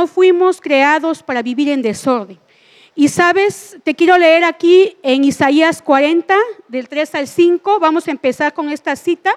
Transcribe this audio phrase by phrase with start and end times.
[0.00, 2.38] no fuimos creados para vivir en desorden.
[2.94, 6.34] Y sabes, te quiero leer aquí en Isaías 40,
[6.68, 9.30] del 3 al 5, vamos a empezar con esta cita.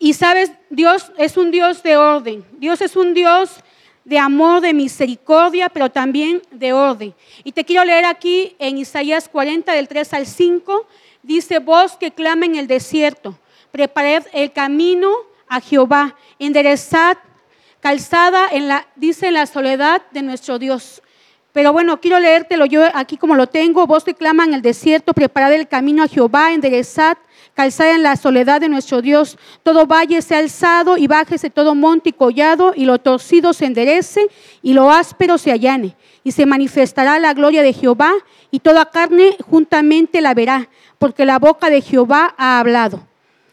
[0.00, 3.62] Y sabes, Dios es un Dios de orden, Dios es un Dios
[4.04, 7.14] de amor, de misericordia, pero también de orden.
[7.44, 10.88] Y te quiero leer aquí en Isaías 40, del 3 al 5,
[11.22, 13.38] dice, voz que clama en el desierto,
[13.70, 15.12] prepared el camino
[15.46, 17.16] a Jehová, enderezad
[17.80, 21.02] calzada en la, dice, la soledad de nuestro Dios.
[21.52, 23.86] Pero bueno, quiero leértelo yo aquí como lo tengo.
[23.86, 27.16] Voz que clama en el desierto, preparad el camino a Jehová, enderezad,
[27.54, 29.38] calzada en la soledad de nuestro Dios.
[29.62, 34.28] Todo valle sea alzado y bájese todo monte y collado, y lo torcido se enderece
[34.62, 35.96] y lo áspero se allane.
[36.22, 38.12] Y se manifestará la gloria de Jehová,
[38.50, 43.00] y toda carne juntamente la verá, porque la boca de Jehová ha hablado.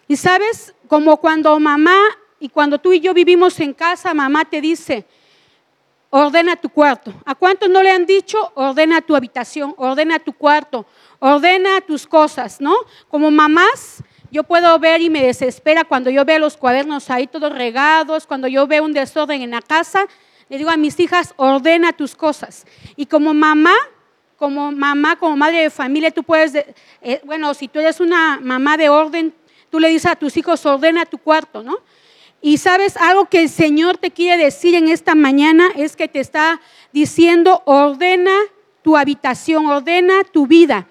[0.07, 1.97] Y sabes, como cuando mamá
[2.45, 5.03] y cuando tú y yo vivimos en casa, mamá te dice,
[6.12, 7.12] ordena tu cuarto.
[7.26, 10.86] ¿A cuántos no le han dicho, ordena tu habitación, ordena tu cuarto,
[11.17, 12.75] ordena tus cosas, ¿no?
[13.08, 17.52] Como mamás, yo puedo ver y me desespera cuando yo veo los cuadernos ahí todos
[17.52, 20.06] regados, cuando yo veo un desorden en la casa,
[20.47, 22.67] le digo a mis hijas, ordena tus cosas.
[22.95, 23.73] Y como mamá,
[24.38, 26.53] como mamá, como madre de familia, tú puedes,
[27.02, 29.34] eh, bueno, si tú eres una mamá de orden,
[29.72, 31.80] tú le dices a tus hijos, ordena tu cuarto, ¿no?
[32.41, 36.19] Y sabes, algo que el Señor te quiere decir en esta mañana es que te
[36.19, 38.36] está diciendo, ordena
[38.83, 40.88] tu habitación, ordena tu vida.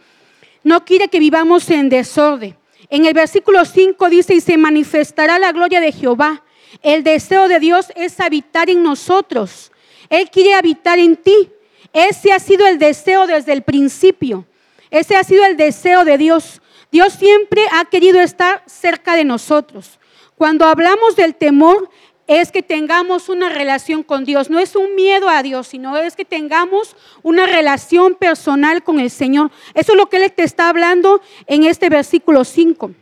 [0.64, 2.56] No quiere que vivamos en desorden.
[2.90, 6.42] En el versículo 5 dice, y se manifestará la gloria de Jehová.
[6.82, 9.70] El deseo de Dios es habitar en nosotros.
[10.10, 11.50] Él quiere habitar en ti.
[11.92, 14.44] Ese ha sido el deseo desde el principio.
[14.90, 16.60] Ese ha sido el deseo de Dios.
[16.90, 19.98] Dios siempre ha querido estar cerca de nosotros.
[20.36, 21.88] Cuando hablamos del temor,
[22.26, 24.48] es que tengamos una relación con Dios.
[24.48, 29.10] No es un miedo a Dios, sino es que tengamos una relación personal con el
[29.10, 29.50] Señor.
[29.74, 32.92] Eso es lo que Él te está hablando en este versículo 5.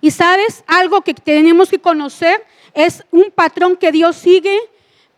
[0.00, 2.44] Y sabes, algo que tenemos que conocer
[2.74, 4.58] es un patrón que Dios sigue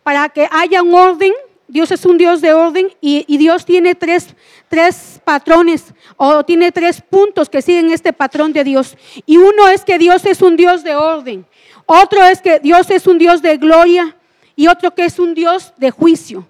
[0.03, 1.33] para que haya un orden.
[1.67, 4.35] Dios es un Dios de orden y, Dios tiene tres,
[4.67, 8.97] tres patrones o tiene tres puntos que siguen este patrón de Dios.
[9.25, 11.45] Y uno es que Dios es un Dios de orden.
[11.85, 14.15] Otro es que Dios es un Dios de gloria
[14.55, 16.47] y otro que es un Dios de juicio.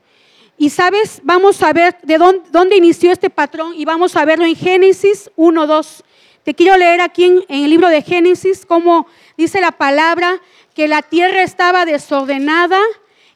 [0.57, 4.45] Y sabes, vamos a ver de dónde, dónde inició este patrón y vamos a verlo
[4.45, 6.03] en Génesis 1, 2.
[6.43, 9.07] Te quiero leer aquí en, en el libro de Génesis cómo
[9.37, 10.41] dice la palabra
[10.73, 12.79] que la tierra estaba desordenada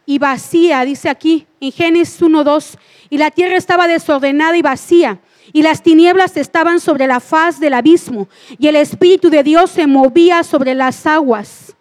[0.07, 2.77] y vacía, dice aquí en Génesis 1, 2
[3.09, 5.19] y la tierra estaba desordenada y vacía,
[5.53, 9.85] y las tinieblas estaban sobre la faz del abismo, y el Espíritu de Dios se
[9.85, 11.75] movía sobre las aguas.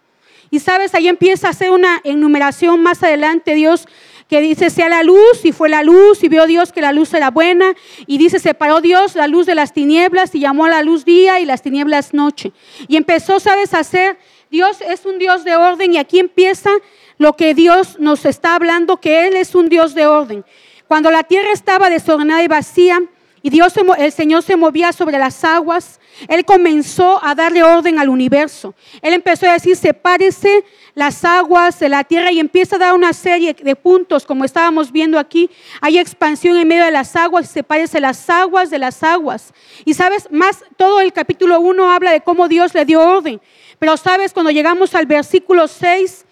[0.49, 3.87] Y sabes, ahí empieza a hacer una enumeración más adelante, Dios
[4.27, 7.13] que dice sea la luz y fue la luz y vio Dios que la luz
[7.13, 7.73] era buena
[8.05, 11.39] y dice separó Dios la luz de las tinieblas y llamó a la luz día
[11.39, 12.51] y las tinieblas noche.
[12.87, 14.17] Y empezó, sabes, a hacer,
[14.51, 16.71] Dios es un Dios de orden y aquí empieza
[17.17, 20.45] lo que Dios nos está hablando, que Él es un Dios de orden.
[20.87, 23.01] Cuando la tierra estaba desordenada y vacía
[23.41, 28.09] y Dios, el Señor se movía sobre las aguas, Él comenzó a darle orden al
[28.09, 28.73] universo.
[29.01, 30.63] Él empezó a decir, sepárese
[30.95, 34.91] las aguas de la tierra y empieza a dar una serie de puntos, como estábamos
[34.91, 35.49] viendo aquí.
[35.81, 39.53] Hay expansión en medio de las aguas, sepárese las aguas de las aguas.
[39.85, 43.39] Y sabes, más todo el capítulo 1 habla de cómo Dios le dio orden.
[43.77, 46.25] Pero sabes, cuando llegamos al versículo 6,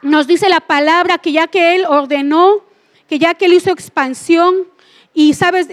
[0.00, 2.64] nos dice la palabra que ya que Él ordenó
[3.08, 4.66] que ya que él hizo expansión
[5.18, 5.68] y sabes,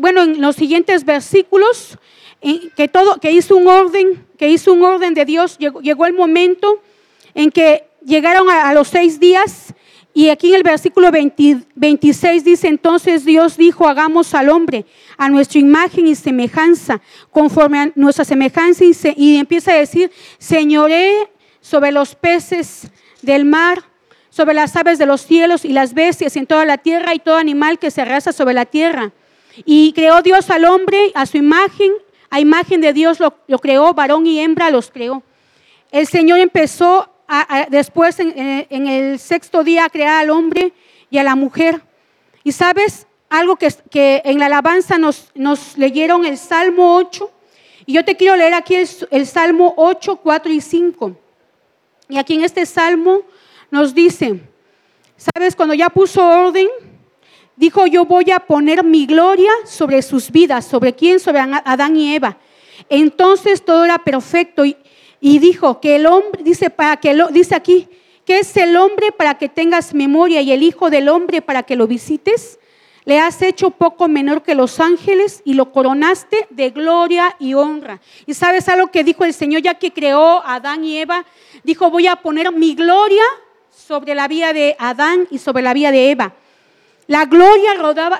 [0.00, 1.98] bueno, en los siguientes versículos,
[2.40, 6.80] que todo, que hizo un orden, que hizo un orden de Dios, llegó, el momento
[7.34, 9.74] en que llegaron a, los seis días.
[10.14, 14.86] Y aquí en el versículo 26 dice, entonces Dios dijo, hagamos al hombre
[15.18, 21.28] a nuestra imagen y semejanza, conforme a nuestra semejanza, y, y empieza a decir, señoré
[21.60, 22.90] sobre los peces
[23.20, 23.84] del mar,
[24.36, 27.36] sobre las aves de los cielos y las bestias en toda la tierra y todo
[27.36, 29.12] animal que se arrastra sobre la tierra.
[29.64, 31.90] Y creó Dios al hombre a su imagen,
[32.28, 35.22] a imagen de Dios lo, creó, varón y hembra los creó.
[35.90, 37.08] El Señor empezó
[37.70, 40.74] después en, el sexto día a crear al hombre
[41.08, 41.80] y a la mujer.
[42.44, 47.30] Y sabes, algo que, que en la alabanza nos, nos, leyeron el Salmo 8.
[47.86, 51.16] Y yo te quiero leer aquí el, el Salmo 8, 4 y 5.
[52.10, 53.22] Y aquí en este Salmo
[53.70, 54.40] nos dice,
[55.16, 55.56] ¿sabes?
[55.56, 56.68] Cuando ya puso orden,
[57.56, 60.64] dijo, yo voy a poner mi gloria sobre sus vidas.
[60.64, 61.20] ¿Sobre quién?
[61.20, 62.38] Sobre Adán y Eva.
[62.88, 64.76] Entonces todo era perfecto y,
[65.20, 67.88] dijo que el hombre, dice, para que lo, dice aquí,
[68.26, 71.76] ¿Qué es el hombre para que tengas memoria y el Hijo del hombre para que
[71.76, 72.58] lo visites?
[73.04, 78.00] Le has hecho poco menor que los ángeles y lo coronaste de gloria y honra.
[78.26, 81.24] Y sabes algo que dijo el Señor ya que creó a Adán y Eva,
[81.62, 83.22] dijo, voy a poner mi gloria
[83.76, 86.32] sobre la vida de Adán y sobre la vida de Eva.
[87.06, 87.74] La gloria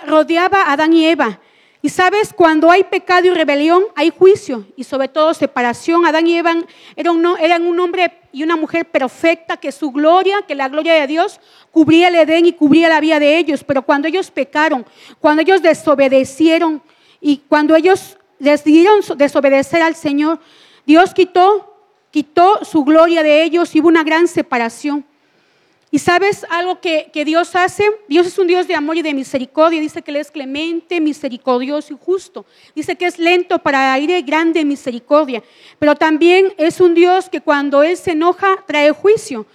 [0.06, 1.40] rodeaba a Adán y Eva.
[1.82, 6.04] Y sabes, cuando hay pecado y rebelión, hay juicio y sobre todo separación.
[6.04, 6.54] Adán y Eva
[6.94, 11.40] eran, un hombre y una mujer perfecta, que su gloria, que la gloria de Dios
[11.70, 13.64] cubría el Edén y cubría la vida de ellos.
[13.64, 14.84] Pero cuando ellos pecaron,
[15.20, 16.82] cuando ellos desobedecieron
[17.20, 20.38] y cuando ellos decidieron desobedecer al Señor,
[20.84, 21.76] Dios quitó,
[22.10, 25.04] quitó su gloria de ellos y hubo una gran separación.
[25.90, 27.84] Y sabes algo que, Dios hace?
[28.08, 29.80] Dios es un Dios de amor y de misericordia.
[29.80, 32.44] Dice que Él es clemente, misericordioso y justo.
[32.74, 35.44] Dice que es lento para aire, grande misericordia.
[35.78, 39.46] Pero también es un Dios que cuando Él se enoja trae juicio.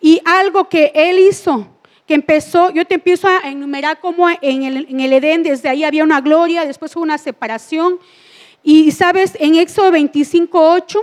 [0.00, 1.68] Y algo que Él hizo,
[2.04, 5.84] que empezó, yo te empiezo a enumerar como en el, en el Edén, desde ahí
[5.84, 8.00] había una gloria, después hubo una separación.
[8.64, 11.00] Y sabes, en Éxodo 25, 8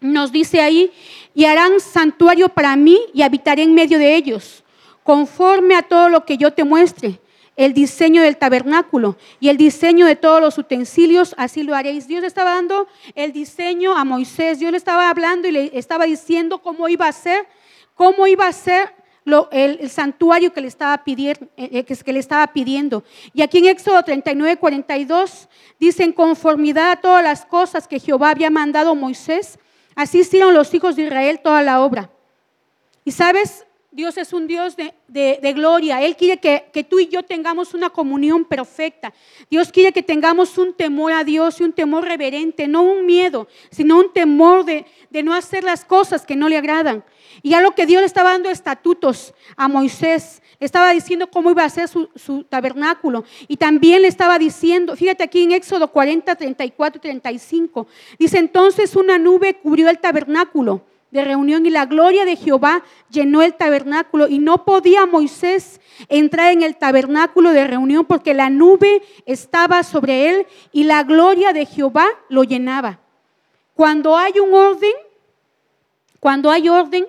[0.00, 0.92] nos dice ahí,
[1.34, 4.64] y harán santuario para mí y habitaré en medio de ellos,
[5.02, 7.20] conforme a todo lo que yo te muestre.
[7.56, 12.06] El diseño del tabernáculo y el diseño de todos los utensilios, así lo haréis.
[12.06, 12.86] Dios estaba dando
[13.16, 14.60] el diseño a Moisés.
[14.60, 17.48] Dios le estaba hablando y le estaba diciendo cómo iba a ser,
[17.96, 18.94] cómo iba a ser
[19.50, 23.04] el, santuario que le, estaba pidiendo, eh, eh, que le estaba pidiendo.
[23.34, 25.48] Y aquí en Éxodo 39, 42
[25.78, 29.58] dice, en conformidad a todas las cosas que Jehová había mandado a Moisés,
[29.98, 32.08] Así hicieron los hijos de Israel toda la obra.
[33.04, 36.02] Y sabes, Dios es un Dios de, gloria.
[36.02, 39.14] Él quiere que, tú y yo tengamos una comunión perfecta.
[39.50, 43.48] Dios quiere que tengamos un temor a Dios y un temor reverente, no un miedo,
[43.70, 44.84] sino un temor de,
[45.24, 47.02] no hacer las cosas que no le agradan.
[47.42, 51.50] Y a lo que Dios le estaba dando estatutos a Moisés, le estaba diciendo cómo
[51.50, 53.24] iba a ser su, su, tabernáculo.
[53.46, 57.86] Y también le estaba diciendo, fíjate aquí en Éxodo 40, 34 y 35,
[58.18, 63.42] dice entonces una nube cubrió el tabernáculo de reunión y la gloria de Jehová llenó
[63.42, 69.02] el tabernáculo y no podía Moisés entrar en el tabernáculo de reunión porque la nube
[69.24, 73.00] estaba sobre él y la gloria de Jehová lo llenaba.
[73.74, 74.92] Cuando hay un orden,
[76.20, 77.06] cuando hay orden,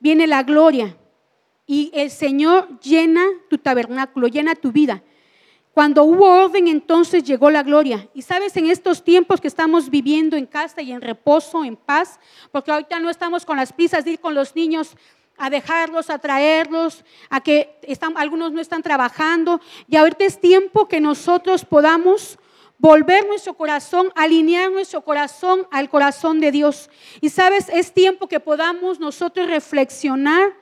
[0.00, 0.96] viene la gloria
[1.66, 5.02] y el Señor llena tu tabernáculo, llena tu vida.
[5.74, 8.08] Cuando hubo orden, entonces llegó la gloria.
[8.14, 12.20] Y sabes, en estos tiempos que estamos viviendo en casa y en reposo, en paz,
[12.52, 14.96] porque ahorita no estamos con las prisas de ir con los niños
[15.36, 17.76] a dejarlos, a traerlos, a que
[18.14, 19.60] algunos no están trabajando.
[19.88, 22.38] Y ahorita es tiempo que nosotros podamos
[22.78, 26.88] volver nuestro corazón, alinear nuestro corazón al corazón de Dios.
[27.20, 30.54] Y sabes, es tiempo que podamos nosotros reflexionar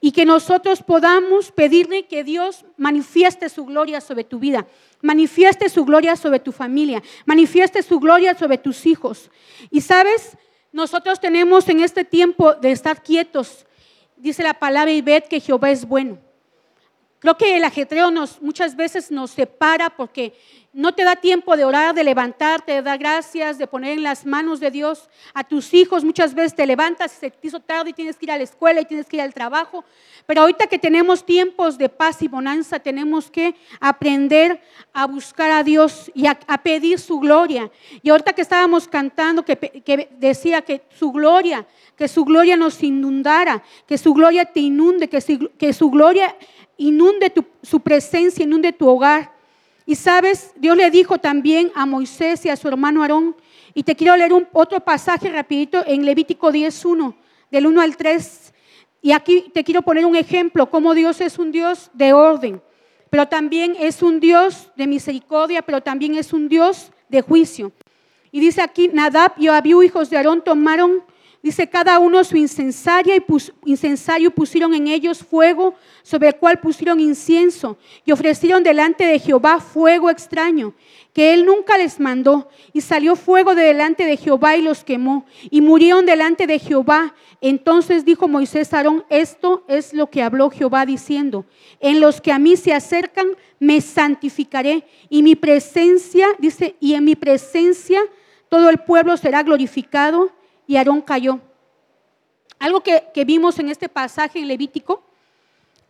[0.00, 4.66] y que nosotros podamos pedirle que Dios manifieste su gloria sobre tu vida,
[5.00, 9.30] manifieste su gloria sobre tu familia, manifieste su gloria sobre tus hijos.
[9.70, 10.36] Y sabes,
[10.72, 13.66] nosotros tenemos en este tiempo de estar quietos,
[14.16, 16.18] dice la palabra y ved que Jehová es bueno.
[17.22, 20.34] Creo que el ajetreo nos, muchas veces nos separa porque
[20.72, 24.26] no te da tiempo de orar, de levantarte, de dar gracias, de poner en las
[24.26, 26.02] manos de Dios a tus hijos.
[26.02, 28.80] Muchas veces te levantas, se te hizo tarde y tienes que ir a la escuela
[28.80, 29.84] y tienes que ir al trabajo.
[30.26, 34.60] Pero ahorita que tenemos tiempos de paz y bonanza, tenemos que aprender
[34.92, 37.70] a buscar a Dios y a, pedir su gloria.
[38.02, 43.62] Y ahorita que estábamos cantando, que, decía que su gloria, que su gloria nos inundara,
[43.86, 46.34] que su gloria te inunde, que, que su gloria
[46.76, 49.32] inunde tu, su presencia, inunde tu hogar.
[49.84, 53.36] Y sabes, Dios le dijo también a Moisés y a su hermano Aarón,
[53.74, 57.14] y te quiero leer un, otro pasaje rapidito en Levítico 10.1,
[57.50, 58.54] del 1 al 3.
[59.00, 62.62] Y aquí te quiero poner un ejemplo, cómo Dios es un Dios de orden,
[63.10, 67.72] pero también es un Dios de misericordia, pero también es un Dios de juicio.
[68.30, 71.02] Y dice aquí, Nadab y Abiú, hijos de Aarón, tomaron
[71.42, 73.24] Dice, cada uno su incensaria y
[73.64, 79.58] incensario pusieron en ellos fuego, sobre el cual pusieron incienso, y ofrecieron delante de Jehová
[79.58, 80.72] fuego extraño,
[81.12, 82.48] que él nunca les mandó.
[82.72, 87.12] Y salió fuego de delante de Jehová y los quemó, y murieron delante de Jehová.
[87.40, 91.44] Entonces dijo Moisés a Aarón, esto es lo que habló Jehová diciendo,
[91.80, 93.26] en los que a mí se acercan,
[93.58, 98.00] me santificaré, y mi presencia, dice, y en mi presencia
[98.48, 100.30] todo el pueblo será glorificado
[100.72, 101.38] y Aarón cayó.
[102.58, 105.02] Algo que, vimos en este pasaje en Levítico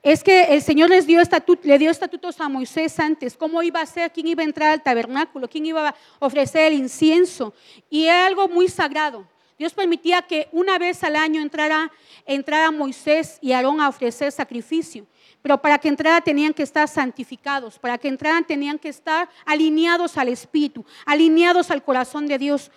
[0.02, 1.20] es que el Señor les dio
[1.62, 4.82] le dio estatutos a Moisés antes, cómo iba a ser, quién iba a entrar al
[4.82, 7.54] tabernáculo, quién iba a ofrecer el incienso.
[7.88, 9.24] Y era algo muy sagrado.
[9.56, 11.92] Dios permitía que una vez al año entrara,
[12.26, 15.06] entrara Moisés y Aarón a ofrecer sacrificio.
[15.42, 20.16] Pero para que entrara tenían que estar santificados, para que entraran tenían que estar alineados
[20.16, 22.72] al Espíritu, alineados al corazón de Dios.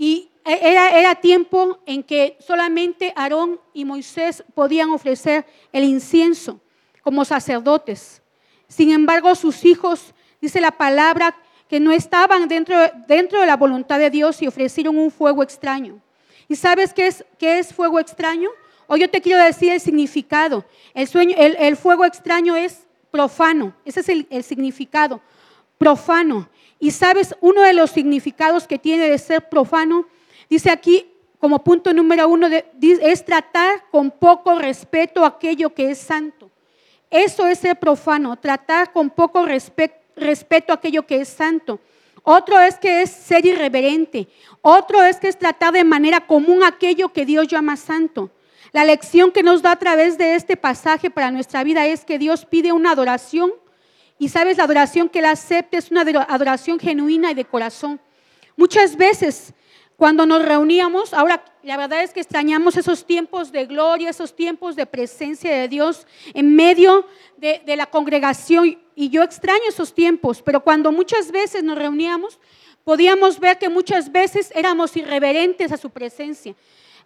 [0.00, 6.58] Y era, era, tiempo en que solamente Aarón y Moisés podían ofrecer el incienso
[7.02, 8.22] como sacerdotes.
[8.66, 11.36] Sin embargo, sus hijos, dice la palabra,
[11.68, 16.00] que no estaban dentro, dentro de la voluntad de Dios y ofrecieron un fuego extraño.
[16.48, 18.48] ¿Y sabes qué es, qué es fuego extraño?
[18.86, 20.64] Hoy yo te quiero decir el significado.
[20.94, 23.74] El, sueño, el, fuego extraño es profano.
[23.84, 25.20] Ese es el, significado.
[25.76, 26.48] Profano.
[26.80, 30.06] Y sabes, uno de los significados que tiene de ser profano,
[30.48, 31.06] dice aquí
[31.38, 32.48] como punto número uno,
[32.80, 36.50] es tratar con poco respeto aquello que es santo.
[37.10, 41.80] Eso es ser profano, tratar con poco respeto aquello que es santo.
[42.22, 44.28] Otro es que es ser irreverente.
[44.60, 48.30] Otro es que es tratar de manera común aquello que Dios llama santo.
[48.72, 52.18] La lección que nos da a través de este pasaje para nuestra vida es que
[52.18, 53.52] Dios pide una adoración
[54.20, 57.98] y sabes, la adoración que Él acepta es una adoración genuina y de corazón.
[58.54, 59.54] Muchas veces
[59.96, 64.76] cuando nos reuníamos, ahora la verdad es que extrañamos esos tiempos de gloria, esos tiempos
[64.76, 67.06] de presencia de Dios en medio
[67.38, 68.78] de, la congregación.
[68.94, 72.38] Y yo extraño esos tiempos, pero cuando muchas veces nos reuníamos,
[72.84, 76.54] podíamos ver que muchas veces éramos irreverentes a su presencia.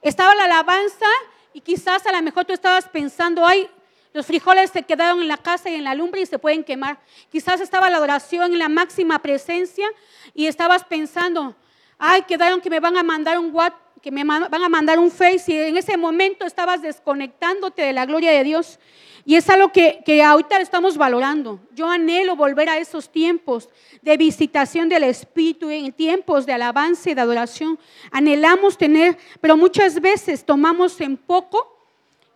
[0.03, 1.07] Estaba la alabanza
[1.53, 3.69] y quizás a lo mejor tú estabas pensando, ay,
[4.15, 6.99] los frijoles se quedaron en la casa y en la lumbre y se pueden quemar.
[7.31, 9.87] Quizás estaba la adoración en la máxima presencia
[10.35, 11.57] y estabas pensando,
[11.99, 15.11] ay, quedaron que me van a mandar un WhatsApp, que me van a mandar un
[15.11, 18.79] Face y en ese momento estabas desconectándote de la gloria de Dios.
[19.25, 21.59] Y es algo que, que ahorita estamos valorando.
[21.73, 23.71] Yo anhelo volver a esos tiempos
[24.03, 27.79] de visitación del Espíritu, en tiempos de alabanza y de adoración.
[28.11, 31.75] Anhelamos tener, pero muchas veces tomamos en poco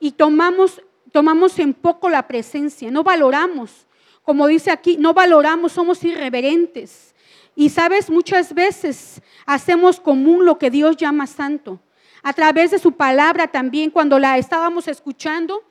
[0.00, 0.80] y tomamos,
[1.12, 2.90] tomamos en poco la presencia.
[2.90, 3.86] No valoramos.
[4.22, 7.14] Como dice aquí, no valoramos, somos irreverentes.
[7.54, 11.80] Y sabes, muchas veces hacemos común lo que Dios llama santo.
[12.22, 15.62] A través de su palabra también, cuando la estábamos escuchando,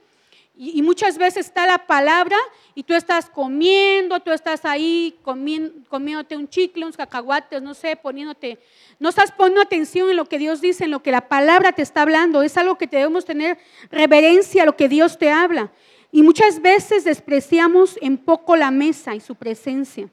[0.58, 2.36] y, muchas veces está la palabra
[2.74, 8.58] y tú estás comiendo, tú estás ahí comiéndote un chicle, unos cacahuates, no sé, poniéndote,
[9.00, 11.84] no estás poniendo atención en lo que Dios dice, en lo que la palabra te
[11.84, 12.42] está hablando.
[12.42, 13.60] Es algo que debemos tener
[13.92, 15.72] reverencia a lo que Dios te habla.
[16.12, 20.10] Y muchas veces despreciamos en poco la mesa y su presencia.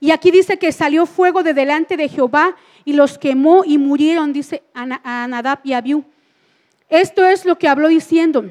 [0.00, 4.32] Y aquí dice que salió fuego de delante de Jehová y los quemó y murieron,
[4.32, 6.04] dice a Nadab y Abiú.
[6.90, 8.44] Esto es lo que habló diciendo.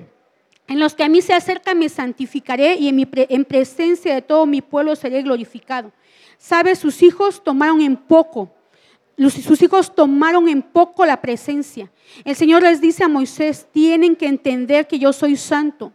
[0.67, 4.21] En los que a mí se acercan me santificaré y en, mi en presencia de
[4.21, 5.91] todo mi pueblo seré glorificado.
[6.37, 6.75] ¿Sabe?
[6.75, 8.51] Sus hijos tomaron en poco,
[9.17, 11.89] sus hijos tomaron en poco la presencia.
[12.23, 15.93] El Señor les dice a Moisés, tienen que entender que yo soy santo.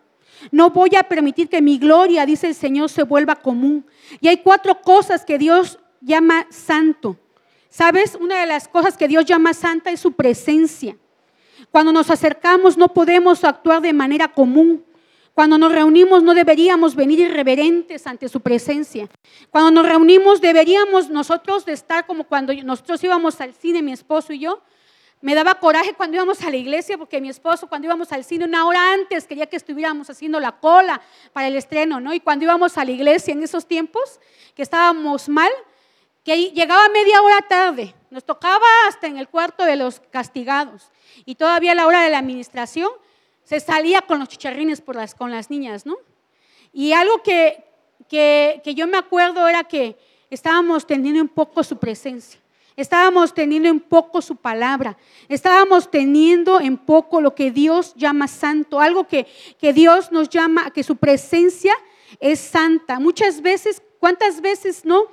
[0.50, 3.87] No voy a permitir que mi gloria, dice el Señor, se vuelva común.
[4.21, 7.17] Y hay cuatro cosas que Dios llama santo.
[7.69, 8.19] ¿Sabes?
[8.21, 10.97] Una de las cosas que Dios llama santa es su presencia.
[11.73, 14.85] Cuando nos acercamos no podemos actuar de manera común.
[15.33, 19.09] Cuando nos reunimos no deberíamos venir irreverentes ante su presencia.
[19.50, 24.35] Cuando nos reunimos deberíamos nosotros de estar como cuando nosotros íbamos al cine, mi esposo
[24.35, 24.61] y yo,
[25.23, 28.45] me daba coraje cuando íbamos a la iglesia porque mi esposo cuando íbamos al cine
[28.45, 31.00] una hora antes quería que estuviéramos haciendo la cola
[31.33, 32.12] para el estreno, ¿no?
[32.12, 34.21] Y cuando íbamos a la iglesia en esos tiempos
[34.55, 35.50] que estábamos mal,
[36.25, 40.91] que llegaba media hora tarde, nos tocaba hasta en el cuarto de los castigados
[41.25, 42.91] y todavía a la hora de la administración
[43.45, 44.83] se salía con los chicharrines
[45.17, 45.97] con las niñas, ¿no?
[46.73, 47.64] Y algo que,
[48.09, 49.97] que, que yo me acuerdo era que
[50.31, 52.41] estábamos teniendo un poco su presencia.
[52.76, 54.97] Estábamos teniendo en poco su palabra.
[55.29, 59.26] Estábamos teniendo en poco lo que Dios llama santo, algo que,
[59.59, 61.75] que Dios nos llama, que su presencia
[62.19, 62.99] es santa.
[62.99, 65.05] Muchas veces, ¿cuántas veces no?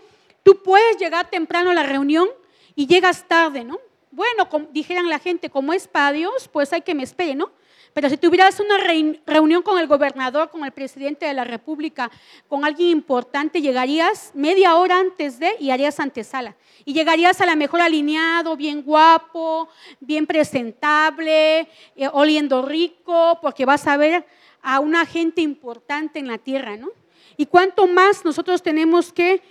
[0.43, 2.27] Tú puedes llegar temprano a la reunión
[2.75, 3.79] y llegas tarde, ¿no?
[4.11, 7.51] Bueno, dijeran la gente, como es para Dios, pues hay que me espere, ¿no?
[7.93, 8.77] Pero si tuvieras una
[9.25, 12.11] reunión con el gobernador, con el presidente de la República,
[12.47, 16.55] con alguien importante, llegarías media hora antes de y harías antesala.
[16.85, 19.69] Y llegarías a la mejor alineado, bien guapo,
[19.99, 24.25] bien presentable, eh, oliendo rico, porque vas a ver
[24.61, 26.89] a una gente importante en la tierra, ¿no?
[27.37, 29.41] Y cuánto más nosotros tenemos que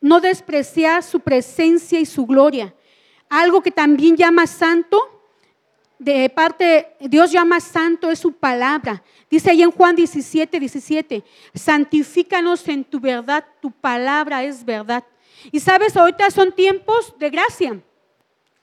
[0.00, 2.74] no despreciar su presencia y su gloria.
[3.28, 5.16] Algo que también llama santo
[5.98, 9.02] de parte, Dios llama santo es su palabra.
[9.30, 11.24] Dice ahí en Juan 17, 17,
[11.54, 15.04] santifícanos en tu verdad, tu palabra es verdad.
[15.50, 17.80] Y sabes, ahorita son tiempos de gracia.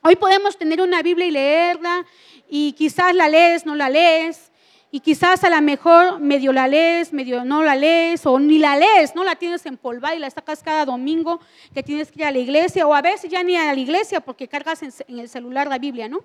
[0.01, 2.05] Hoy podemos tener una Biblia y leerla
[2.49, 4.51] y quizás la lees, no la lees,
[4.95, 8.77] y quizás a lo mejor medio la lees, medio no la lees, o ni la
[8.77, 11.39] lees, no la tienes empolvada y la sacas cada domingo
[11.73, 14.21] que tienes que ir a la iglesia, o a veces ya ni a la iglesia
[14.21, 16.23] porque cargas en, el celular la Biblia, ¿no?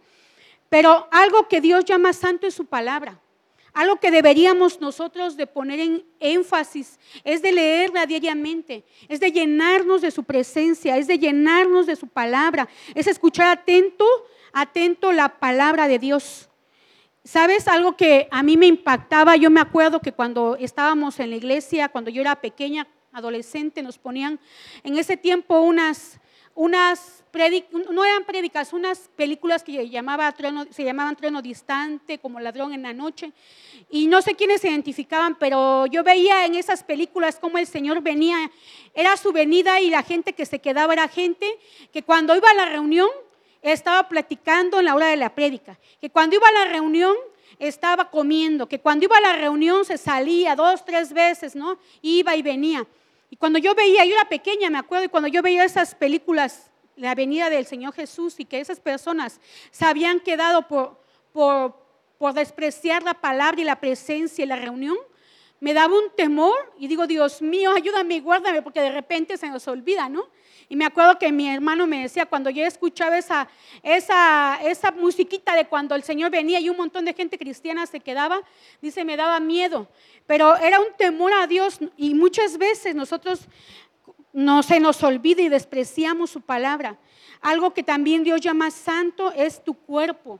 [0.68, 3.18] Pero algo que Dios llama santo es su palabra.
[3.72, 10.02] Algo que deberíamos nosotros de poner en énfasis es de leerla diariamente, es de llenarnos
[10.02, 14.04] de su presencia, es de llenarnos de su palabra, es escuchar atento,
[14.52, 16.47] atento la palabra de Dios.
[17.28, 19.36] ¿Sabes algo que a mí me impactaba?
[19.36, 23.98] Yo me acuerdo que cuando estábamos en la iglesia, cuando yo era pequeña, adolescente, nos
[23.98, 24.40] ponían
[24.82, 26.18] en ese tiempo unas,
[26.54, 27.22] unas
[27.92, 30.34] no eran prédicas, unas películas que llamaba,
[30.70, 33.34] se llamaban Trono Distante, como Ladrón en la Noche.
[33.90, 38.00] Y no sé quiénes se identificaban, pero yo veía en esas películas cómo el Señor
[38.00, 38.50] venía,
[38.94, 41.46] era su venida y la gente que se quedaba era gente
[41.92, 43.10] que cuando iba a la reunión
[43.62, 47.14] estaba platicando en la hora de la prédica, que cuando iba a la reunión
[47.58, 51.78] estaba comiendo, que cuando iba a la reunión se salía dos, tres veces, ¿no?
[52.02, 52.86] Iba y venía.
[53.30, 56.70] Y cuando yo veía, yo era pequeña, me acuerdo, y cuando yo veía esas películas,
[56.96, 61.00] la venida del Señor Jesús, y que esas personas se habían quedado por,
[61.32, 61.76] por,
[62.16, 64.96] por despreciar la palabra y la presencia y la reunión,
[65.60, 69.66] me daba un temor y digo, Dios mío, ayúdame, guárdame, porque de repente se nos
[69.66, 70.28] olvida, ¿no?
[70.68, 73.48] Y me acuerdo que mi hermano me decía, cuando yo escuchaba esa,
[73.82, 78.00] esa, esa musiquita de cuando el Señor venía y un montón de gente cristiana se
[78.00, 78.42] quedaba,
[78.82, 79.88] dice, me daba miedo.
[80.26, 83.48] Pero era un temor a Dios y muchas veces nosotros
[84.34, 86.98] no se nos olvida y despreciamos su palabra.
[87.40, 90.38] Algo que también Dios llama santo es tu cuerpo.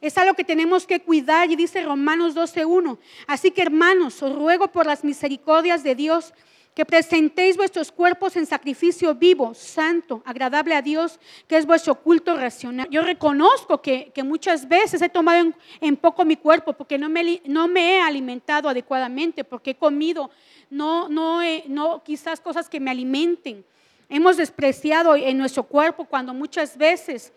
[0.00, 2.98] Es algo que tenemos que cuidar y dice Romanos 12.1.
[3.26, 6.32] Así que hermanos, os ruego por las misericordias de Dios
[6.74, 11.18] que presentéis vuestros cuerpos en sacrificio vivo, santo, agradable a Dios,
[11.48, 12.88] que es vuestro culto racional.
[12.90, 17.66] Yo reconozco que, muchas veces he tomado en, poco mi cuerpo porque no me, no
[17.66, 20.30] me he alimentado adecuadamente, porque he comido
[20.70, 23.64] no, no, no quizás cosas que me alimenten.
[24.08, 27.32] Hemos despreciado en nuestro cuerpo cuando muchas veces,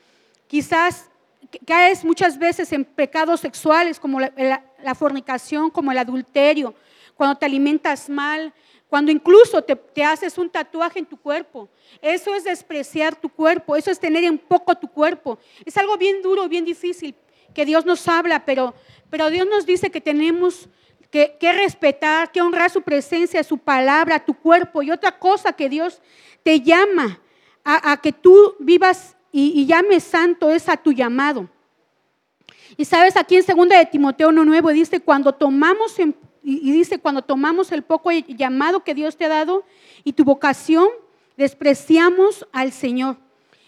[0.48, 1.10] quizás
[1.66, 6.74] caes muchas veces en pecados sexuales como la fornicación, como el adulterio,
[7.16, 8.54] cuando te alimentas mal,
[8.94, 11.68] cuando incluso te, haces un tatuaje en tu cuerpo.
[12.00, 15.40] Eso es despreciar tu cuerpo, eso es tener en poco tu cuerpo.
[15.66, 17.16] Es algo bien duro, bien difícil,
[17.56, 18.76] que Dios nos habla, pero,
[19.10, 20.70] pero Dios nos dice que tenemos
[21.10, 24.84] que, respetar, que honrar su presencia, su palabra, tu cuerpo.
[24.84, 26.00] Y otra cosa que Dios
[26.44, 27.20] te llama
[27.64, 31.50] a, que tú vivas y, llames santo es a tu llamado.
[32.78, 35.98] Y sabes, aquí en 2 de Timoteo 1.9 dice, cuando tomamos
[36.44, 39.66] y, dice, cuando tomamos el poco llamado que Dios te ha dado
[40.04, 40.88] y tu vocación,
[41.36, 43.18] despreciamos al Señor.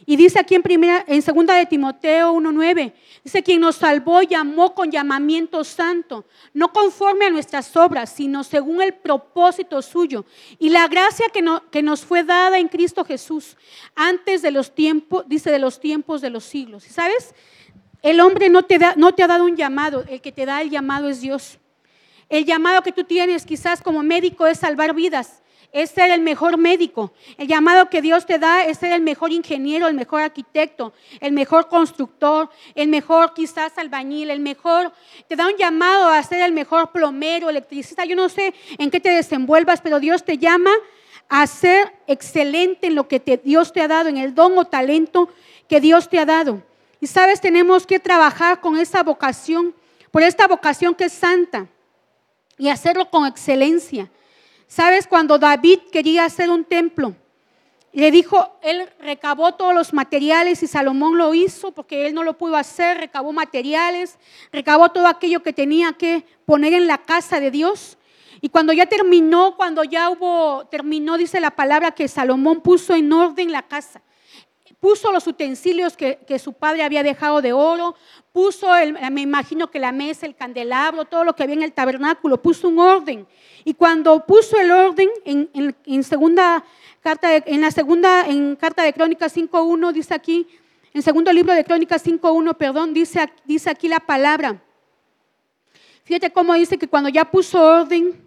[0.06, 4.76] Y dice aquí en primera, en segunda de Timoteo 1:9, dice quien nos salvó llamó
[4.76, 10.26] con llamamiento santo, no conforme a nuestras obras, sino según el propósito suyo
[10.60, 13.58] y la gracia que, que nos fue dada en Cristo Jesús
[13.96, 16.86] antes de los tiempos, dice de los tiempos de los siglos.
[16.86, 17.34] ¿Y sabes?
[18.04, 20.62] El hombre no te, da, no te ha dado un llamado, el que te da
[20.62, 21.58] el llamado es Dios.
[22.30, 25.41] El llamado que tú tienes quizás como médico es salvar vidas,
[25.75, 27.11] es ser el mejor médico.
[27.38, 31.33] El llamado que Dios te da es ser el mejor ingeniero, el mejor arquitecto, el
[31.33, 34.93] mejor constructor, el mejor quizás albañil, el mejor.
[35.27, 38.05] Te da un llamado a ser el mejor plomero, electricista.
[38.05, 40.71] Yo no sé en qué te desenvuelvas, pero Dios te llama
[41.27, 45.27] a ser excelente en lo que Dios te ha dado, en el don o talento
[45.67, 46.63] que Dios te ha dado.
[47.01, 49.75] Y sabes, tenemos que trabajar con esa vocación,
[50.09, 51.67] por esta vocación que es santa
[52.57, 54.09] y hacerlo con excelencia.
[54.67, 55.08] ¿Sabes?
[55.08, 57.15] Cuando David quería hacer un templo,
[57.93, 62.38] le dijo, él recabó todos los materiales y Salomón lo hizo porque él no lo
[62.38, 64.17] pudo hacer, recabó materiales,
[64.51, 67.97] recabó todo aquello que tenía que poner en la casa de Dios.
[68.41, 73.13] Y cuando ya terminó, cuando ya hubo, terminó, dice la palabra que Salomón puso en
[73.13, 74.01] orden la casa
[74.86, 77.95] puso los utensilios que, su padre había dejado de oro,
[78.32, 81.74] puso, el, me imagino que la mesa, el candelabro, todo lo que había en el
[81.74, 83.26] tabernáculo, puso un orden.
[83.63, 86.63] Y cuando puso el orden en, segunda
[87.02, 90.48] carta, en la segunda, en carta de Crónicas 5.1, dice aquí,
[90.93, 94.62] en segundo libro de Crónicas 5.1, perdón, dice, dice aquí la palabra.
[96.04, 98.24] Fíjate cómo dice que cuando ya puso orden,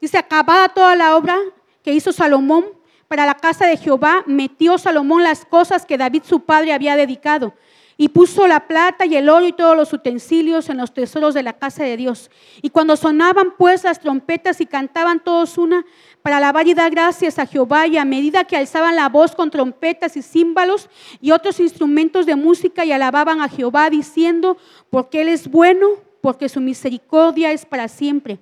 [0.00, 1.36] dice, acabada toda la obra
[1.82, 2.77] que hizo Salomón,
[3.08, 7.54] para la casa de Jehová, metió Salomón las cosas que David su padre había dedicado.
[8.00, 11.42] y puso la plata y el oro y todos los utensilios en los tesoros de
[11.42, 12.30] la casa de Dios.
[12.62, 15.84] Y cuando sonaban pues las trompetas y cantaban todos una
[16.22, 19.50] para alabar y dar gracias a Jehová, y a medida que alzaban la voz con
[19.50, 20.88] trompetas y címbalos
[21.20, 24.58] y otros instrumentos de música y alababan a Jehová diciendo,
[24.90, 25.88] porque Él es bueno,
[26.20, 28.38] porque su misericordia es para siempre.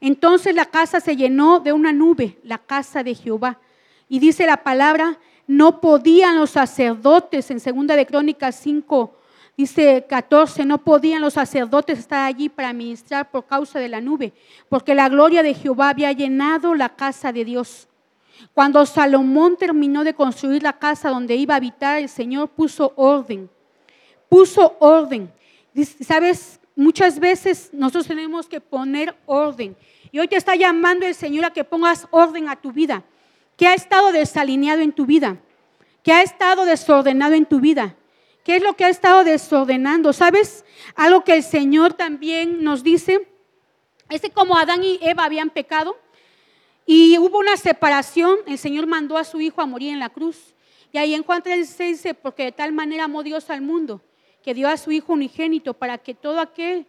[0.00, 3.58] Entonces la casa se llenó de una nube, la casa de Jehová.
[4.10, 9.14] Y dice la palabra, no podían los sacerdotes, en segunda de Crónicas 5,
[9.56, 14.32] dice 14, no podían los sacerdotes estar allí para ministrar por causa de la nube,
[14.68, 17.86] porque la gloria de Jehová había llenado la casa de Dios.
[18.52, 23.48] Cuando Salomón terminó de construir la casa donde iba a habitar, el Señor puso orden,
[24.28, 25.32] puso orden.
[26.00, 29.76] Sabes, muchas veces nosotros tenemos que poner orden.
[30.10, 33.04] Y hoy te está llamando el Señor a que pongas orden a tu vida.
[33.60, 35.36] ¿Qué ha estado desalineado en tu vida?
[36.02, 37.94] ¿Qué ha estado desordenado en tu vida?
[38.42, 40.14] ¿Qué es lo que ha estado desordenando?
[40.14, 40.64] ¿Sabes?
[40.94, 43.28] Algo que el Señor también nos dice
[44.08, 45.98] es que como Adán y Eva habían pecado
[46.86, 50.54] y hubo una separación, el Señor mandó a su hijo a morir en la cruz.
[50.90, 54.00] Y ahí en Juan 3 dice, porque de tal manera amó Dios al mundo,
[54.42, 56.86] que dio a su hijo unigénito para que todo aquel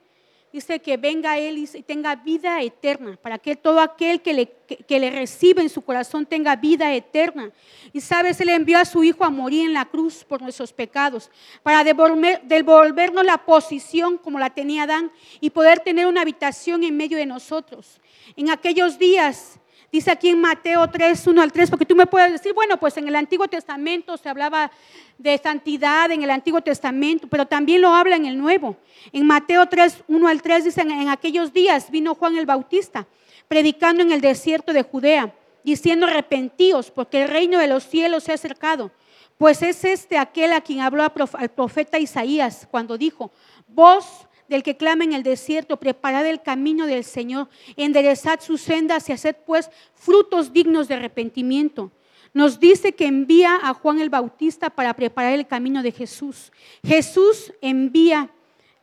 [0.52, 4.54] dice que venga Él y tenga vida eterna, para que todo aquel que le,
[4.88, 7.52] le recibe en su corazón tenga vida eterna.
[7.94, 11.32] Y sabes, Él envió a su Hijo a morir en la cruz por nuestros pecados,
[11.64, 16.98] para devolver, devolvernos la posición como la tenía Adán y poder tener una habitación en
[16.98, 18.02] medio de nosotros.
[18.36, 19.61] En aquellos días
[19.92, 22.96] Dice aquí en Mateo 3, 1 al 3, porque tú me puedes decir, bueno, pues
[22.96, 24.72] en el Antiguo Testamento se hablaba
[25.18, 28.78] de santidad en el Antiguo Testamento, pero también lo habla en el Nuevo.
[29.12, 33.06] En Mateo 3, 1 al 3 dicen, en aquellos días vino Juan el Bautista,
[33.50, 38.32] predicando en el desierto de Judea, diciendo arrepentíos, porque el reino de los cielos se
[38.32, 38.92] ha acercado.
[39.38, 43.32] Pues es este aquel a quien habló al profeta Isaías cuando dijo,
[43.68, 44.06] vos
[44.52, 49.14] del que clama en el desierto, preparad el camino del Señor, enderezad sus sendas y
[49.14, 51.90] haced pues frutos dignos de arrepentimiento.
[52.34, 56.52] Nos dice que envía a Juan el Bautista para preparar el camino de Jesús.
[56.84, 58.30] Jesús envía,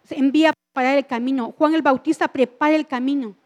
[0.08, 1.54] envía para el camino.
[1.58, 3.36] Juan el Bautista prepara el camino.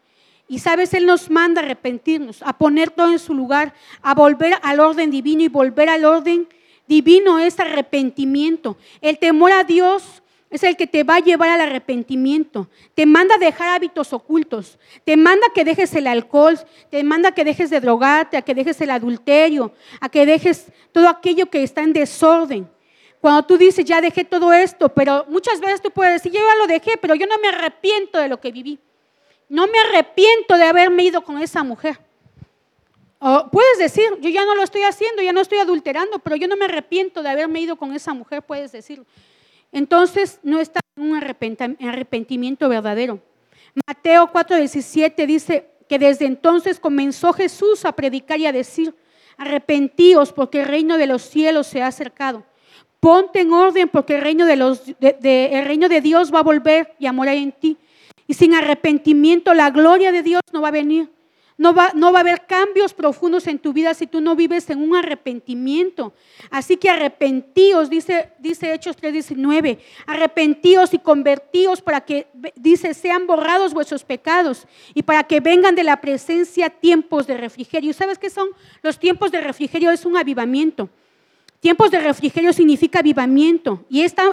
[0.47, 4.53] Y sabes, Él nos manda a arrepentirnos, a poner todo en su lugar, a volver
[4.61, 6.47] al orden divino y volver al orden
[6.87, 8.77] divino es arrepentimiento.
[9.01, 10.22] El temor a Dios
[10.53, 12.67] es el que te va a llevar al arrepentimiento.
[12.93, 14.77] Te manda a dejar hábitos ocultos.
[15.03, 16.59] Te manda que dejes el alcohol.
[16.91, 21.09] Te manda que dejes de drogarte, a que dejes el adulterio, a que dejes todo
[21.09, 22.69] aquello que está en desorden.
[23.19, 26.55] Cuando tú dices, ya dejé todo esto, pero muchas veces tú puedes decir, yo ya
[26.55, 28.77] lo dejé, pero yo no me arrepiento de lo que viví.
[29.49, 31.99] No me arrepiento de haberme ido con esa mujer.
[33.17, 36.47] O puedes decir, yo ya no lo estoy haciendo, ya no estoy adulterando, pero yo
[36.47, 39.05] no me arrepiento de haberme ido con esa mujer, puedes decirlo
[39.73, 43.19] entonces no está en un arrepentimiento verdadero.
[43.87, 48.95] Mateo 4:17 dice que desde entonces comenzó Jesús a predicar y a decir,
[49.37, 52.43] arrepentíos porque el reino de los cielos se ha acercado.
[52.99, 54.53] Ponte en orden porque el reino de,
[55.51, 57.77] el reino de Dios va a volver y a morar en ti.
[58.27, 61.09] Y sin arrepentimiento la gloria de Dios no va a venir.
[61.57, 64.69] No va, no va, a haber cambios profundos en tu vida si tú no vives
[64.69, 66.13] en un arrepentimiento.
[66.49, 73.73] Así que arrepentíos, dice, dice Hechos 3:19, arrepentíos y convertíos para que, dice, sean borrados
[73.73, 77.93] vuestros pecados y para que vengan de la presencia tiempos de refrigerio.
[77.93, 78.49] ¿Sabes qué son
[78.81, 79.91] los tiempos de refrigerio?
[79.91, 80.89] Es un avivamiento.
[81.59, 83.85] Tiempos de refrigerio significa avivamiento.
[83.89, 84.29] Y estos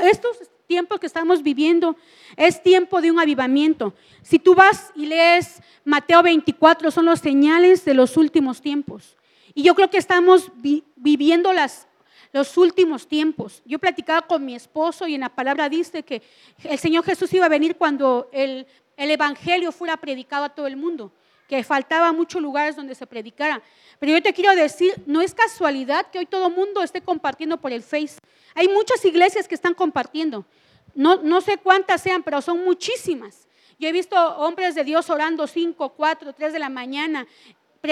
[0.70, 1.96] tiempos que estamos viviendo
[2.36, 3.92] es tiempo de un avivamiento.
[4.22, 9.16] Si tú vas y lees Mateo 24, son los señales de los últimos tiempos.
[9.52, 10.52] Y yo creo que estamos
[10.94, 11.88] viviendo las,
[12.32, 13.62] los últimos tiempos.
[13.64, 16.22] Yo platicaba con mi esposo y en la palabra dice que
[16.62, 18.64] el Señor Jesús iba a venir cuando el,
[18.96, 21.12] el Evangelio fuera predicado a todo el mundo,
[21.50, 23.60] que faltaba muchos lugares donde se predicara.
[23.98, 27.60] Pero yo te quiero decir, no es casualidad que hoy todo el mundo esté compartiendo
[27.60, 28.18] por el Face.
[28.54, 30.46] Hay muchas iglesias que están compartiendo.
[30.94, 33.48] No, no sé cuántas sean, pero son muchísimas.
[33.80, 37.26] Yo he visto hombres de Dios orando 5, 4, 3 de la mañana,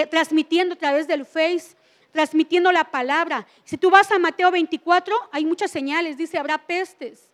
[0.08, 1.74] transmitiendo a través del Face,
[2.12, 3.44] transmitiendo la palabra.
[3.64, 7.32] Si tú vas a Mateo 24, hay muchas señales, dice, habrá pestes.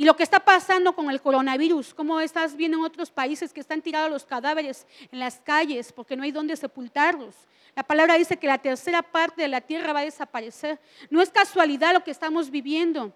[0.00, 3.60] Y lo que está pasando con el coronavirus, cómo estás viendo en otros países que
[3.60, 7.34] están tirados los cadáveres en las calles porque no hay dónde sepultarlos.
[7.76, 10.80] La palabra dice que la tercera parte de la tierra va a desaparecer.
[11.10, 13.12] No es casualidad lo que estamos viviendo.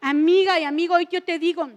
[0.00, 1.70] Amiga y amigo, hoy yo te digo,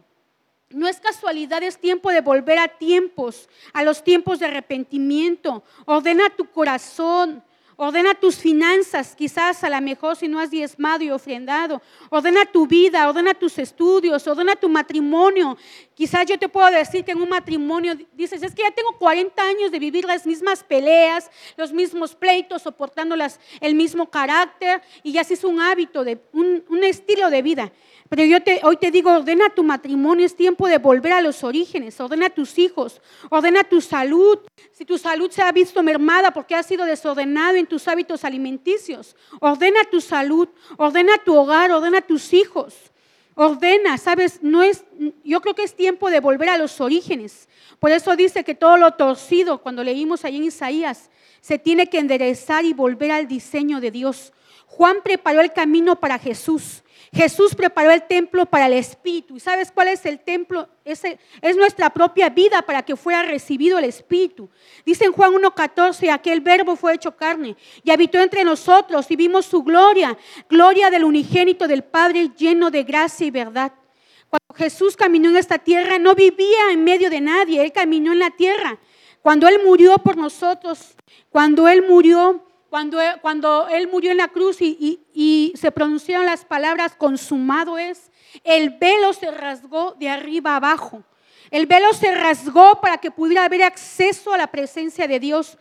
[0.72, 5.64] no es casualidad, es tiempo de volver a tiempos, a los tiempos de arrepentimiento.
[5.86, 7.44] Ordena tu corazón,
[7.82, 11.82] Ordena tus finanzas, quizás a lo mejor si no has diezmado y ofrendado.
[12.10, 15.58] Ordena tu vida, ordena tus estudios, ordena tu matrimonio.
[15.96, 19.42] Quizás yo te puedo decir que en un matrimonio dices, es que ya tengo 40
[19.42, 23.15] años de vivir las mismas peleas, los mismos pleitos, soportando
[23.62, 27.72] el mismo carácter y ya se es un hábito, de, un, un estilo de vida.
[28.10, 31.44] Pero yo te, hoy te digo, ordena tu matrimonio, es tiempo de volver a los
[31.44, 34.39] orígenes, ordena tus hijos, ordena tu salud.
[34.72, 39.15] Si tu salud se ha visto mermada porque has sido desordenado en tus hábitos alimenticios,
[39.39, 42.75] ordena tu salud, ordena tu hogar, ordena tus hijos.
[43.36, 44.84] Ordena, sabes, no es
[45.23, 47.47] yo creo que es tiempo de volver a los orígenes.
[47.79, 51.99] Por eso dice que todo lo torcido, cuando leímos ahí en Isaías, se tiene que
[51.99, 54.34] enderezar y volver al diseño de Dios.
[54.65, 56.84] Juan preparó el camino para Jesús.
[57.12, 59.36] Jesús preparó el templo para el Espíritu.
[59.36, 60.69] ¿Y sabes cuál es el templo?
[60.86, 64.50] Ese es nuestra propia vida para que fuera recibido el Espíritu.
[64.86, 69.45] Dice en Juan 1.14, aquel verbo fue hecho carne y habitó entre nosotros y vimos
[69.45, 70.17] su gloria,
[70.50, 73.74] gloria del unigénito del Padre lleno de gracia y verdad.
[74.30, 78.19] Cuando Jesús caminó en esta tierra, no vivía en medio de nadie, Él caminó en
[78.19, 78.80] la tierra.
[79.24, 80.95] Cuando Él murió por nosotros,
[81.30, 86.45] cuando Él murió, cuando, cuando Él murió en la cruz y, y se pronunciaron las
[86.45, 88.12] palabras, consumado es,
[88.43, 91.03] el velo se rasgó de arriba abajo.
[91.51, 95.58] El velo se rasgó para que pudiera haber acceso a la presencia de Dios,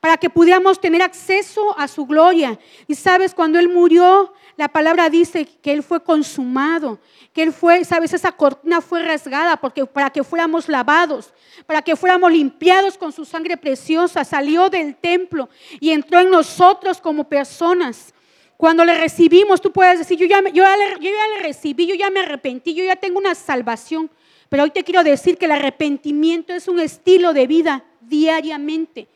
[0.00, 2.58] para que pudiéramos tener acceso a su gloria.
[2.88, 6.98] Y sabes, cuando Él murió, la palabra dice que Él fue consumado,
[7.32, 11.32] que Él fue, sabes, esa cortina fue rasgada porque, para que fuéramos lavados,
[11.64, 14.24] para que fuéramos limpiados con su sangre preciosa.
[14.24, 18.12] Salió del templo y entró en nosotros como personas.
[18.56, 20.64] Cuando le recibimos, tú puedes decir, yo ya, yo,
[21.00, 24.10] yo ya le recibí, yo ya me arrepentí, yo ya tengo una salvación.
[24.48, 29.06] Pero hoy te quiero decir que el arrepentimiento es un estilo de vida diariamente.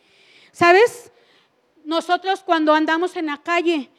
[0.52, 1.11] ¿Sabes?
[1.85, 3.90] Nosotros cuando andamos en la calle,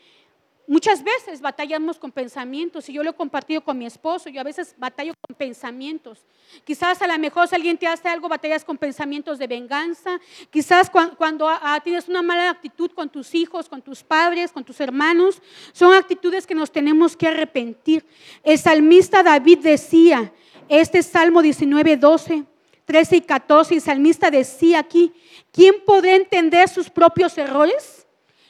[0.66, 4.46] Muchas veces batallamos con pensamientos y yo lo he compartido con mi esposo, yo a
[4.46, 6.20] veces batallo con pensamientos.
[6.64, 10.22] Quizás a lo mejor si alguien te hace algo, batallas con pensamientos de venganza.
[10.50, 11.50] Quizás cuando,
[11.84, 15.42] tienes una mala actitud con tus hijos, con tus padres, con tus hermanos,
[15.74, 18.06] son actitudes que nos tenemos que arrepentir.
[18.42, 20.32] El salmista David decía,
[20.70, 22.46] este Salmo 19, 12,
[22.86, 25.12] 13 y 14, el salmista decía aquí,
[25.52, 28.03] ¿quién podrá entender sus propios errores?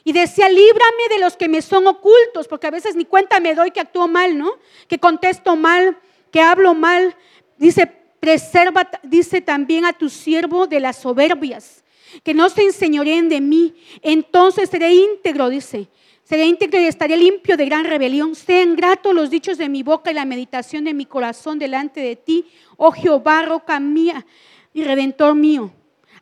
[0.04, 3.54] Y decía, líbrame de los que me son ocultos, porque a veces ni cuenta me
[3.54, 4.52] doy que actúo mal, ¿no?
[4.86, 5.98] Que contesto mal,
[6.30, 7.16] que hablo mal.
[7.56, 7.86] Dice,
[8.20, 11.82] preserva, dice también a tu siervo de las soberbias,
[12.22, 13.74] que no se enseñoreen de mí.
[14.02, 15.88] Entonces seré íntegro, dice.
[16.24, 18.34] Seré íntegro y estaré limpio de gran rebelión.
[18.34, 22.16] Sean gratos los dichos de mi boca y la meditación de mi corazón delante de
[22.16, 24.24] ti, oh Jehová, roca mía
[24.72, 25.70] y redentor mío.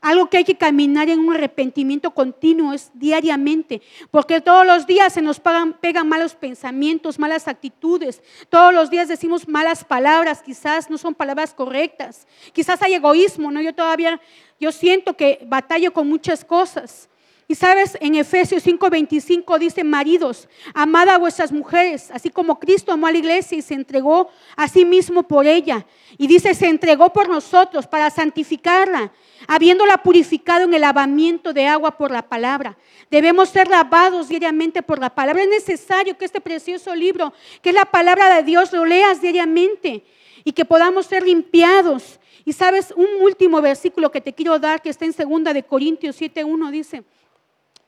[0.02, 5.12] Algo que hay que caminar en un arrepentimiento continuo es diariamente, porque todos los días
[5.12, 10.98] se nos pegan, malos pensamientos, malas actitudes, todos los días decimos malas palabras, quizás no
[10.98, 13.60] son palabras correctas, quizás hay egoísmo, ¿no?
[13.60, 14.20] Yo todavía,
[14.58, 17.08] yo siento que batallo con muchas cosas.
[17.52, 23.08] Y sabes, en Efesios 5:25 dice, maridos, amad a vuestras mujeres, así como Cristo amó
[23.08, 25.84] a la iglesia y se entregó a sí mismo por ella.
[26.16, 29.12] Y dice, se entregó por nosotros para santificarla,
[29.46, 32.78] habiéndola purificado en el lavamiento de agua por la palabra.
[33.10, 35.42] Debemos ser lavados diariamente por la palabra.
[35.42, 40.06] Es necesario que este precioso libro, que es la palabra de Dios, lo leas diariamente
[40.42, 42.18] y que podamos ser limpiados.
[42.46, 46.18] Y sabes, un último versículo que te quiero dar, que está en segunda de Corintios
[46.18, 47.04] 7.1, dice,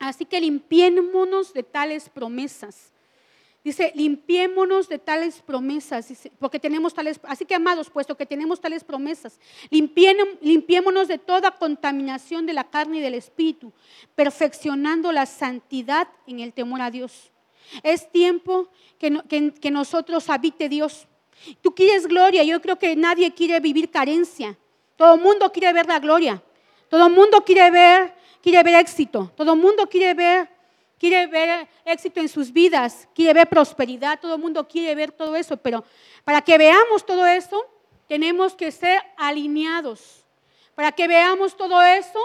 [0.05, 2.91] Así que limpiémonos de tales promesas.
[3.63, 8.83] Dice, limpiémonos de tales promesas, porque tenemos tales, así que amados, puesto que tenemos tales
[8.83, 9.39] promesas,
[9.71, 13.73] limpiémonos de toda contaminación de la carne y del espíritu,
[14.13, 17.31] perfeccionando la santidad en el temor a Dios.
[17.81, 21.07] Es tiempo que, que nosotros habite Dios.
[21.61, 24.55] Tú quieres gloria, yo creo que nadie quiere vivir carencia.
[24.95, 26.43] Todo el mundo quiere ver la gloria.
[26.89, 28.14] Todo el mundo quiere ver
[28.45, 29.31] quiere ver éxito.
[29.35, 30.47] Todo el mundo quiere ver,
[30.99, 34.19] quiere ver éxito en sus vidas, quiere ver prosperidad.
[34.19, 35.57] Todo el mundo quiere ver todo eso.
[35.57, 35.83] Pero
[36.23, 37.65] para que veamos todo eso,
[38.07, 40.23] tenemos que ser alineados.
[40.75, 42.19] Para que veamos todo eso,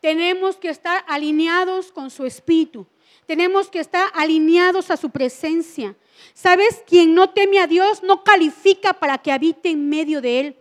[0.00, 2.86] tenemos que estar alineados con su espíritu.
[3.26, 5.96] Tenemos que estar alineados a su presencia.
[6.32, 6.84] ¿Sabes?
[6.86, 10.56] Quien no teme a Dios no califica para que habite en medio de él.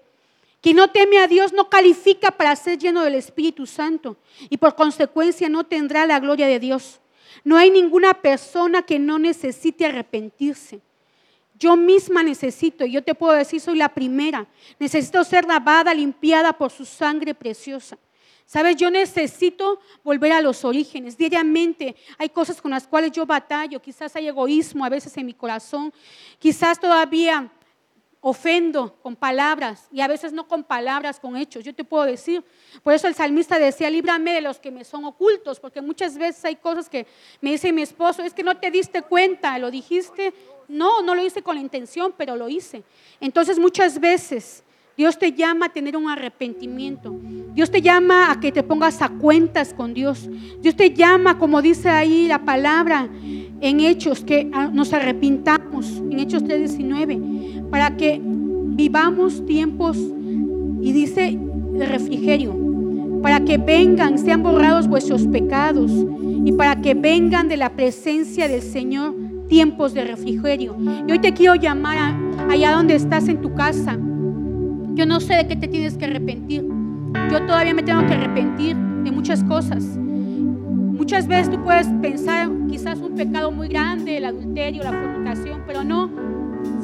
[0.66, 4.18] Quien no teme a Dios no califica para ser lleno del Espíritu Santo
[4.50, 7.00] y por consecuencia no tendrá la gloria de Dios.
[7.44, 10.82] No hay ninguna persona que no necesite arrepentirse.
[11.60, 14.48] Yo misma necesito, y yo te puedo decir, soy la primera.
[14.80, 18.00] Necesito ser lavada, limpiada por su sangre preciosa.
[18.48, 21.16] Sabes, yo necesito volver a los orígenes.
[21.16, 23.80] Diariamente hay cosas con las cuales yo batallo.
[23.80, 25.94] Quizás hay egoísmo a veces en mi corazón.
[26.40, 27.52] Quizás todavía
[28.28, 31.64] ofendo con palabras y a veces no con palabras, con hechos.
[31.64, 32.44] Yo te puedo decir,
[32.82, 36.44] por eso el salmista decía, líbrame de los que me son ocultos, porque muchas veces
[36.44, 37.06] hay cosas que
[37.40, 40.34] me dice mi esposo, es que no te diste cuenta, lo dijiste.
[40.68, 42.82] No, no lo hice con la intención, pero lo hice.
[43.22, 44.64] Entonces muchas veces
[44.98, 47.16] Dios te llama a tener un arrepentimiento.
[47.54, 50.28] Dios te llama a que te pongas a cuentas con Dios.
[50.62, 53.08] Dios te llama, como dice ahí la palabra
[53.62, 59.98] en Hechos, que nos arrepintamos, en Hechos 3:19, para que vivamos tiempos,
[60.82, 61.38] y dice
[61.78, 62.56] el refrigerio,
[63.22, 65.92] para que vengan, sean borrados vuestros pecados,
[66.46, 69.14] y para que vengan de la presencia del Señor
[69.50, 70.74] tiempos de refrigerio.
[71.06, 72.16] Y hoy te quiero llamar
[72.50, 74.00] allá donde estás en tu casa
[74.94, 76.66] yo no sé de qué te tienes que arrepentir.
[77.30, 79.84] Yo todavía me tengo que arrepentir de muchas cosas.
[79.84, 85.84] Muchas veces tú puedes pensar quizás un pecado muy grande, el adulterio, la fornicación, pero
[85.84, 86.10] no,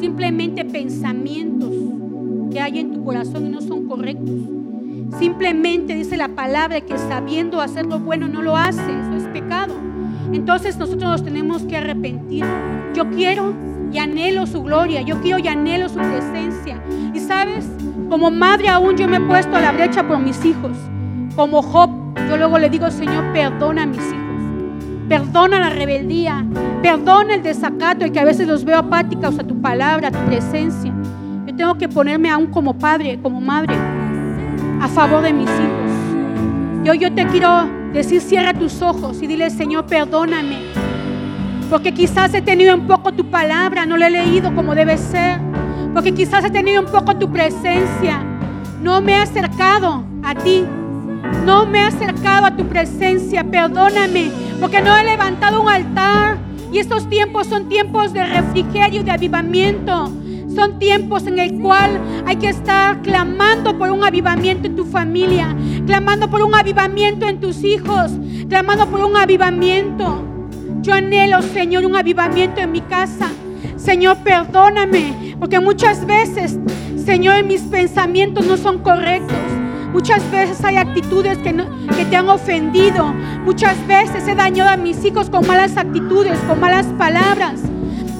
[0.01, 1.69] simplemente pensamientos
[2.51, 4.35] que hay en tu corazón y no son correctos.
[5.19, 9.75] Simplemente dice la palabra que sabiendo hacer lo bueno no lo haces, eso es pecado.
[10.33, 12.43] Entonces nosotros nos tenemos que arrepentir.
[12.95, 13.53] Yo quiero
[13.93, 16.83] y anhelo su gloria, yo quiero y anhelo su presencia.
[17.13, 17.69] Y sabes,
[18.09, 20.75] como madre aún yo me he puesto a la brecha por mis hijos.
[21.35, 21.91] Como Job,
[22.27, 24.20] yo luego le digo, Señor, perdona a mis hijos.
[25.11, 26.45] Perdona la rebeldía.
[26.81, 30.19] Perdona el desacato, el que a veces los veo apáticos a tu palabra, a tu
[30.19, 30.93] presencia.
[31.45, 33.75] Yo tengo que ponerme aún como padre, como madre,
[34.79, 36.85] a favor de mis hijos.
[36.85, 40.59] Yo, yo te quiero decir, cierra tus ojos y dile, Señor, perdóname.
[41.69, 45.41] Porque quizás he tenido un poco tu palabra, no la he leído como debe ser
[45.93, 48.23] porque quizás he tenido un poco tu presencia.
[48.81, 50.65] No me he acercado a ti.
[51.45, 53.43] No me he acercado a tu presencia.
[53.43, 56.37] Perdóname, porque no he levantado un altar.
[56.71, 60.11] Y estos tiempos son tiempos de refrigerio, de avivamiento.
[60.55, 65.55] Son tiempos en el cual hay que estar clamando por un avivamiento en tu familia,
[65.85, 68.11] clamando por un avivamiento en tus hijos,
[68.49, 70.25] clamando por un avivamiento.
[70.81, 73.29] Yo anhelo, Señor, un avivamiento en mi casa.
[73.77, 76.59] Señor, perdóname, porque muchas veces,
[76.97, 79.50] Señor, mis pensamientos no son correctos.
[79.93, 81.53] Muchas veces hay actitudes que,
[82.05, 83.13] te han ofendido.
[83.43, 87.61] Muchas veces he dañado a mis hijos con malas actitudes, con malas palabras.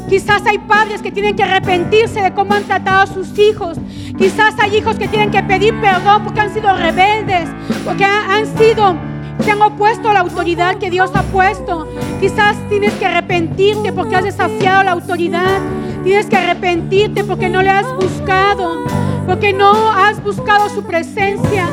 [0.09, 3.77] Quizás hay padres que tienen que arrepentirse de cómo han tratado a sus hijos.
[4.17, 7.47] Quizás hay hijos que tienen que pedir perdón porque han sido rebeldes,
[7.85, 8.97] porque han sido
[9.39, 11.87] se han opuesto a la autoridad que Dios ha puesto.
[12.19, 15.59] Quizás tienes que arrepentirte porque has desafiado la autoridad.
[16.03, 18.83] Tienes que arrepentirte porque no le has buscado,
[19.27, 21.67] porque no has buscado su presencia.